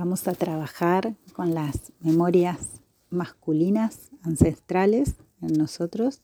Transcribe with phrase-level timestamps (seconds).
[0.00, 6.22] Vamos a trabajar con las memorias masculinas ancestrales en nosotros.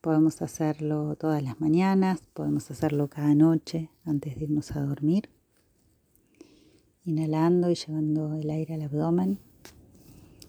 [0.00, 5.30] Podemos hacerlo todas las mañanas, podemos hacerlo cada noche antes de irnos a dormir.
[7.04, 9.38] Inhalando y llevando el aire al abdomen,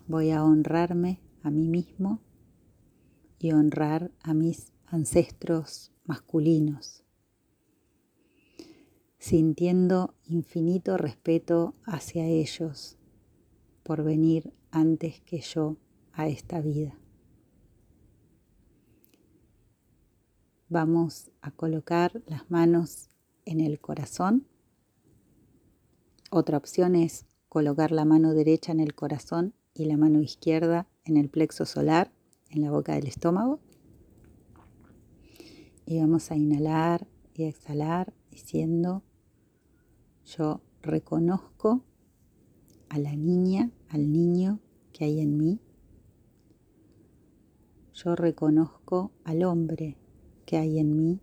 [0.08, 2.20] voy a honrarme a mí mismo
[3.38, 7.04] y honrar a mis ancestros masculinos
[9.30, 12.98] sintiendo infinito respeto hacia ellos
[13.84, 15.78] por venir antes que yo
[16.14, 16.98] a esta vida.
[20.68, 23.10] Vamos a colocar las manos
[23.46, 24.48] en el corazón.
[26.32, 31.18] Otra opción es colocar la mano derecha en el corazón y la mano izquierda en
[31.18, 32.12] el plexo solar,
[32.50, 33.60] en la boca del estómago.
[35.86, 39.04] Y vamos a inhalar y exhalar diciendo
[40.30, 41.84] yo reconozco
[42.90, 44.60] a la niña, al niño
[44.94, 45.60] que hay en mí.
[47.94, 49.98] Yo reconozco al hombre
[50.46, 51.20] que hay en mí.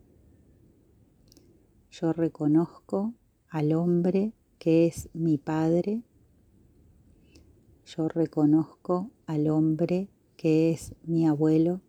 [1.88, 3.14] Yo reconozco
[3.48, 6.02] al hombre que es mi padre.
[7.84, 11.80] Yo reconozco al hombre que es mi abuelo.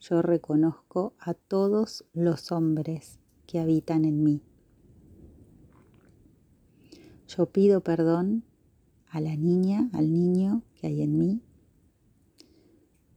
[0.00, 4.42] Yo reconozco a todos los hombres que habitan en mí.
[7.34, 8.44] Yo pido perdón
[9.08, 11.40] a la niña, al niño que hay en mí.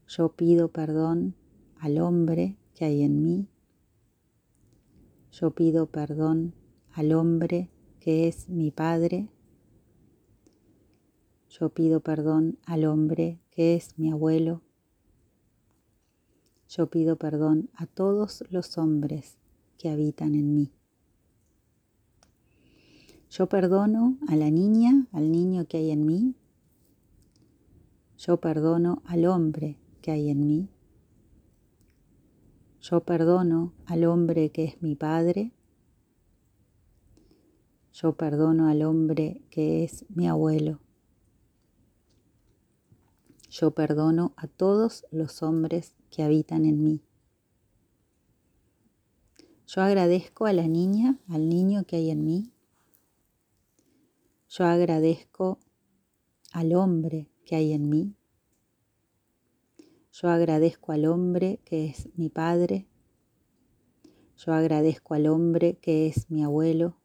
[0.08, 1.36] Yo pido perdón
[1.80, 3.50] al hombre que hay en mí.
[5.32, 6.54] Yo pido perdón
[6.94, 9.28] al hombre que es mi padre.
[11.50, 14.62] Yo pido perdón al hombre que es mi abuelo.
[16.70, 19.38] Yo pido perdón a todos los hombres
[19.78, 20.72] que habitan en mí.
[23.38, 26.36] Yo perdono a la niña, al niño que hay en mí.
[28.18, 30.70] Yo perdono al hombre que hay en mí.
[32.80, 35.52] Yo perdono al hombre que es mi padre.
[37.92, 40.80] Yo perdono al hombre que es mi abuelo.
[43.50, 47.02] Yo perdono a todos los hombres que habitan en mí.
[49.68, 52.55] Yo agradezco a la niña, al niño que hay en mí.
[54.58, 55.60] Yo agradezco
[56.54, 58.16] al hombre que hay en mí.
[60.14, 62.88] Yo agradezco al hombre que es mi padre.
[64.38, 66.96] Yo agradezco al hombre que es mi abuelo.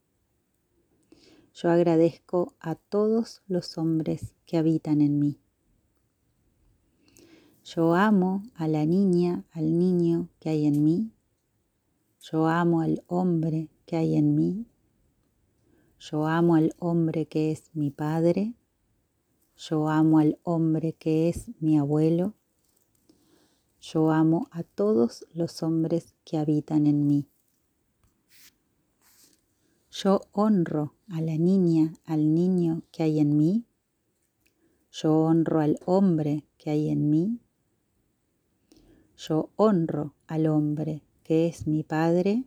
[1.53, 5.41] Yo agradezco a todos los hombres que habitan en mí.
[7.65, 11.11] Yo amo a la niña, al niño que hay en mí.
[12.21, 14.70] Yo amo al hombre que hay en mí.
[16.01, 18.55] Yo amo al hombre que es mi padre.
[19.55, 22.33] Yo amo al hombre que es mi abuelo.
[23.83, 27.29] Yo amo a todos los hombres que habitan en mí.
[29.91, 33.67] Yo honro a la niña, al niño que hay en mí.
[34.91, 37.41] Yo honro al hombre que hay en mí.
[39.19, 42.47] Yo honro al hombre que es mi padre.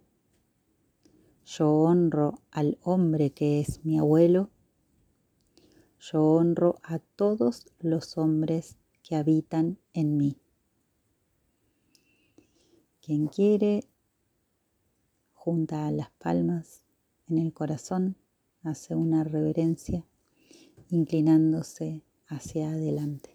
[1.45, 4.49] Yo honro al hombre que es mi abuelo.
[5.99, 10.37] Yo honro a todos los hombres que habitan en mí.
[13.01, 13.83] Quien quiere,
[15.33, 16.85] junta las palmas
[17.27, 18.15] en el corazón,
[18.63, 20.05] hace una reverencia,
[20.89, 23.32] inclinándose hacia adelante.